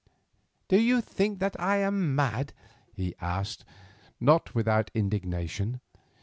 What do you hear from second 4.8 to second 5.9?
indignation.